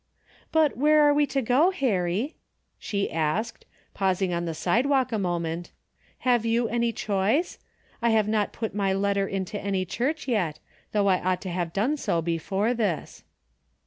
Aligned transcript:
"But 0.51 0.75
where 0.77 1.03
are 1.07 1.13
we 1.13 1.27
to 1.27 1.43
go, 1.43 1.69
Harry?" 1.69 2.33
she 2.79 3.11
asked, 3.11 3.67
pausing 3.93 4.33
on 4.33 4.45
the 4.45 4.55
sidewalk 4.55 5.11
a 5.11 5.19
moment.'' 5.19 5.69
Have 6.31 6.43
you 6.43 6.67
any 6.67 6.91
choice? 6.91 7.59
I 8.01 8.09
have 8.09 8.27
not 8.27 8.51
put 8.51 8.73
my 8.73 8.93
DAILY 8.93 8.95
RATE.'^ 8.95 9.13
269 9.13 9.25
letter 9.29 9.35
into 9.35 9.61
any 9.61 9.85
church 9.85 10.27
yet, 10.27 10.59
though 10.91 11.05
I 11.05 11.21
ought 11.21 11.41
to 11.41 11.49
have 11.51 11.71
done 11.71 11.97
so 11.97 12.19
before 12.19 12.73
this." 12.73 13.23